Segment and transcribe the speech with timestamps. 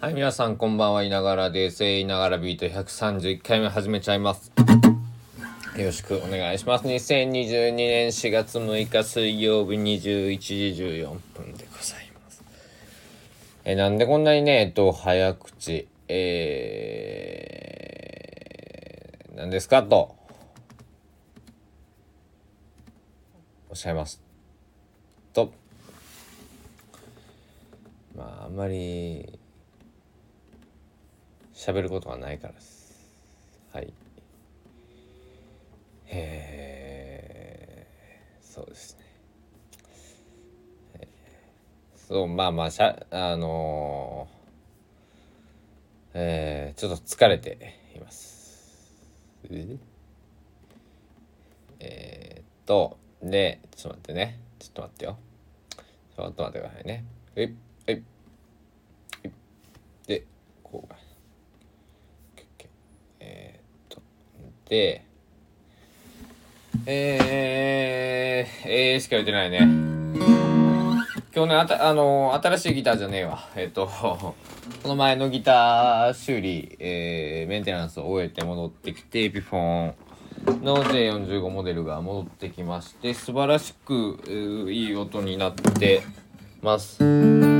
[0.00, 1.84] はい、皆さんこんばんは、いながらです。
[1.86, 4.52] いながらビート131回目始めちゃいます。
[5.78, 6.84] よろしくお願いします。
[6.84, 12.42] 2022年4月6日水曜日21時14分でございます。
[13.64, 20.16] え、なんでこんなにね、えっと、早口、えー、何ですかと、
[23.70, 24.20] おっしゃいます。
[25.32, 25.52] と、
[28.14, 29.38] まあ、あんまり、
[31.64, 33.08] 喋ることがないからです。
[33.72, 33.90] はい。
[36.04, 37.46] へ
[37.80, 37.86] え、
[38.42, 39.04] そうですね。
[41.00, 48.92] えーそう、まあまあ、しゃ、あのーえー、ちょっと疲れています。
[49.50, 49.78] え
[51.80, 54.38] えーっと、で、ちょっと待ってね。
[54.58, 55.18] ちょっと待ってよ。
[56.14, 57.04] ちょっと待ってくださいね。
[57.34, 57.54] はい、はい、
[57.94, 58.02] はい。
[60.06, 60.24] で、
[60.62, 61.04] こうが。
[63.26, 64.02] えー、っと、
[64.40, 66.90] で、えー、
[68.66, 69.58] えー、しか言ってないね。
[71.34, 73.46] 今日ね、あた、あのー新しいギターじゃねえわ。
[73.56, 74.34] えーっと、 こ
[74.84, 79.94] の前のギター修理、えー、メンテナンスを終えて戻ってきて、エピフォン
[80.62, 84.18] の J45 モデルが戻ってきまして、素晴らしく、
[84.70, 86.02] いい音になって
[86.62, 87.53] ます。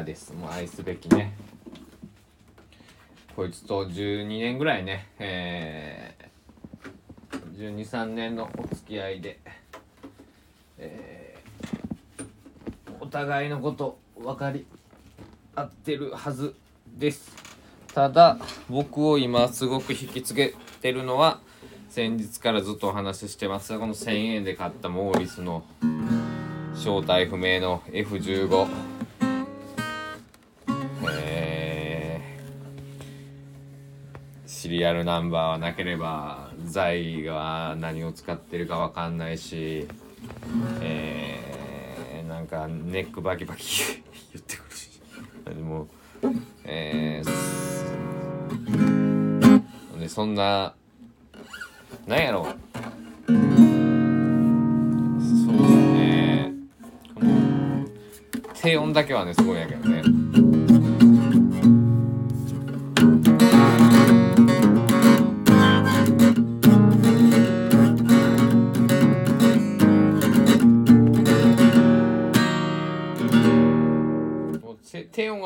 [0.00, 0.32] ーです。
[0.32, 1.34] もう愛すべきね。
[3.36, 9.38] こいつと12年ぐらいね、えー、12、3年のお付き合いで、
[10.78, 12.24] えー、
[13.00, 14.66] お互いのこと分かり
[15.54, 16.54] 合ってるはず
[16.98, 17.34] です。
[17.94, 21.40] ただ、僕を今すごく引きつけてるのは、
[21.88, 25.64] 先日からずっとお話ししてますが、この1000円で買ったモーリスの
[26.74, 28.89] 正体不明の F15
[34.60, 39.88] シリアルナンバーはなければ財が何を使ってるかわかんないし
[40.82, 43.64] えーなんかネックバキバキ
[44.34, 45.00] 言ってくるし。
[45.46, 45.88] でも
[46.64, 47.30] えー
[49.98, 50.74] でそんな
[52.06, 52.44] なんやろ。
[52.44, 53.42] そうで
[55.30, 56.52] すね。
[58.60, 60.19] 低音だけはねすごいんやけどね。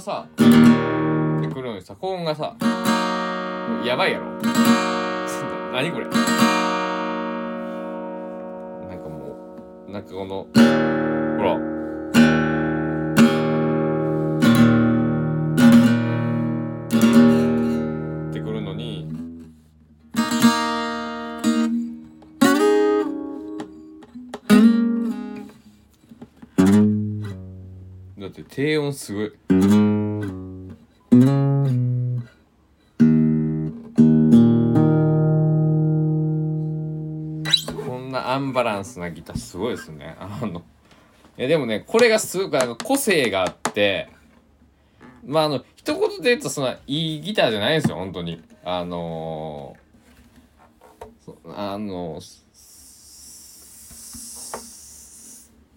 [0.00, 4.24] がさでくるのにさ高音がさもうやばいやろ。
[5.72, 6.06] 何これ。
[6.06, 6.10] な
[8.96, 9.36] んかも
[9.86, 10.46] うなんかこの
[11.36, 11.54] ほら。
[18.28, 19.06] ってくるのに。
[28.18, 29.79] だって低音すごい。
[38.32, 40.16] アンバランスなギターすごいですね。
[40.18, 40.62] あの
[41.38, 44.08] いやでもねこれがすごくあの個性があって
[45.24, 48.42] まああの一言で言うとそんないいギターじゃないんですよ本当に。
[48.64, 49.80] あのー
[51.24, 52.46] そあのす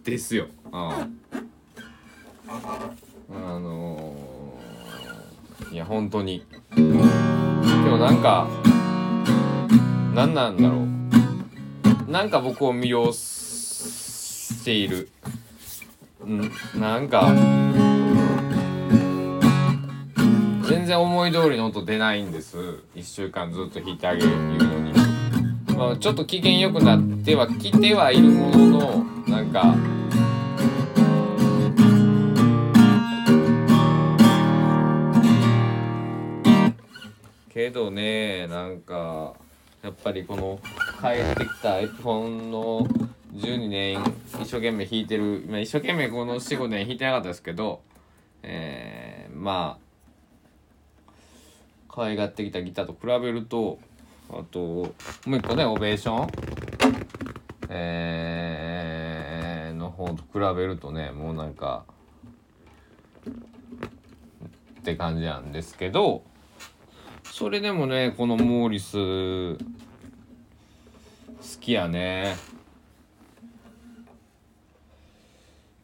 [0.03, 0.47] ですよ。
[0.72, 1.08] あ
[3.31, 6.46] あのーいや本当に。
[6.75, 8.47] でもなんか
[10.14, 10.93] 何なんだろう。
[12.13, 15.09] なんか僕を魅了している。
[16.24, 16.51] ん？
[16.79, 17.34] なんか。
[20.69, 22.84] 全然思い通りの音出ないんです。
[22.94, 24.94] 1週間ずっと弾いてあげるっていうのに、
[25.75, 29.76] まあ、ちょっと機嫌良くなってはきてはいるもののなんか。
[37.49, 39.34] けどねなんか。
[39.84, 40.59] やっぱりこの
[41.02, 42.88] 帰ってきたエプフォンの
[43.34, 44.00] 12年
[44.41, 47.82] 一生懸命弾いてる、まあ、一生懸命この45年弾いてなかったですけど
[48.44, 49.78] えー、ま
[51.08, 51.12] あ
[51.90, 53.80] 可愛がってきたギターと比べると
[54.30, 54.94] あとも
[55.28, 56.29] う一個ねオベーション？
[57.70, 61.86] えー、の方と比べるとねもうなんか
[64.79, 66.24] って感じなんですけど
[67.35, 69.59] それでもねこのモーリス好
[71.59, 72.35] きやね。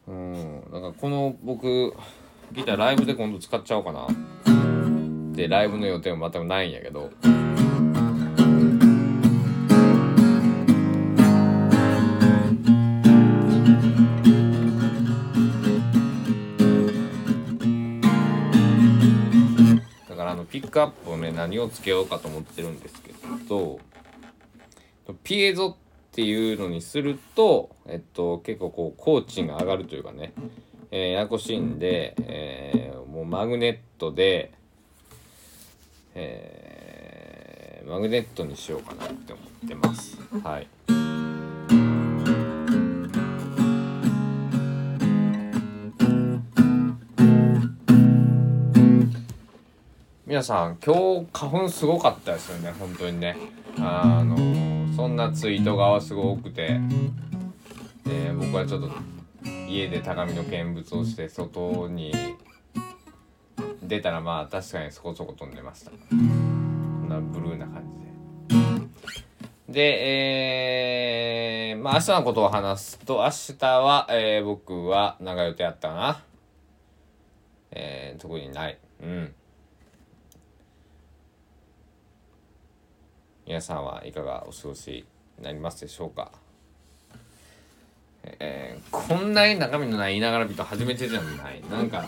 [0.07, 0.61] うん。
[0.71, 1.95] だからこの僕
[2.51, 4.05] ギターライブで今度使っちゃおうかな。
[5.33, 7.09] でライブの予定も全くないんやけど。
[20.69, 23.13] ックアップをね何をつけようかと思ってるんですけ
[23.49, 23.79] ど
[25.23, 25.75] ピエゾっ
[26.11, 30.33] ていうのにすると、えっと、結構こう工賃が上がるというかね、
[30.91, 34.51] えー、ややこしいんで、えー、もうマグネットで、
[36.15, 40.17] えー、マグネットにしようかなって思ってます。
[40.43, 40.67] はい
[50.39, 50.95] 皆さん今
[51.25, 53.35] 日花粉すごかったですよね本当にね。
[53.77, 54.37] あの
[54.95, 56.79] そんなツイートがすごくて。
[58.05, 58.89] で僕はちょっと
[59.67, 62.13] 家で高みの見物をして外に
[63.83, 65.91] 出たらまあ確かにそこそこ飛んでました。
[65.91, 67.83] こんなブルーな感
[68.47, 68.55] じ
[69.67, 69.73] で。
[69.73, 76.23] でえー、まあ明日のことを話すと明日は、えー、僕は長い予定あったかな。
[77.71, 78.79] えー、特にない。
[79.03, 79.35] うん。
[83.49, 85.03] 皆さんはいかがお過ごし
[85.39, 86.31] になりますでしょうか？
[88.23, 91.63] えー、こんなに中身のない言いながら人初めてじゃない？
[91.67, 92.07] なんか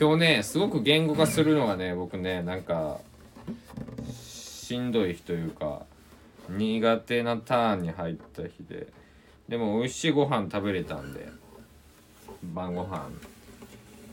[0.00, 2.98] 今日ねすごく言語化するのがね僕ねなんか
[4.12, 5.82] しんどい日というか
[6.48, 8.88] 苦手なターンに入った日で
[9.48, 11.28] でも美味しいご飯食べれたんで
[12.42, 13.08] 晩ご飯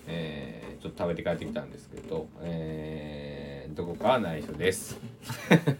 [0.05, 4.97] えー、ちょっと食べて帰ってきたんですけど、えー、どこかは内緒です。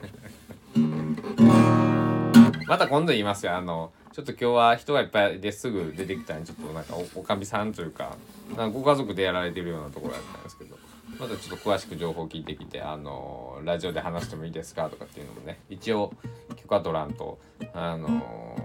[2.68, 3.56] また今度言いますよ。
[3.56, 8.18] あのちょっと今日は人がいっぱいですぐ出てきたんでちょっとなんかおかみさんというか
[8.58, 10.78] なんかご家族でやられてるようなところだったんですけど
[11.20, 16.14] またちょっと詳しく情報を聞いてきてあのラジオで話してもいいですかとかっていうのもね一応
[16.56, 17.38] 許可取らんと
[17.74, 18.58] あの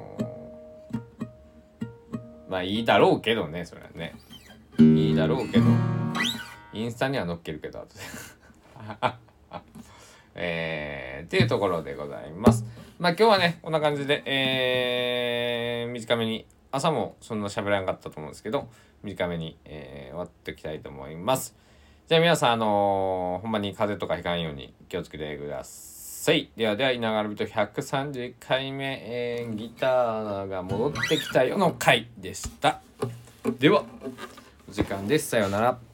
[2.49, 4.15] まあいいだろうけどねそれはね。
[4.79, 5.65] いいだろうけど
[6.73, 8.01] インスタには載っけるけど後で。
[10.35, 12.65] えー、っていうところでございます。
[12.99, 18.69] まあ今日はね、こんな感じで、えー、短めに、朝もそんな喋らなかったと思うんですけど、
[19.03, 21.57] 短めに、えー、終わっていきたいと思います。
[22.09, 26.51] じゃあ皆さん、あのー、ほんまに風邪とかひかんように気をつけてください。
[26.57, 32.81] ではでは、稲川人131回目、えー、ギターが戻ってきたよの回でした。
[33.59, 33.85] では、
[34.69, 35.31] お時間です。
[35.31, 35.92] さようなら。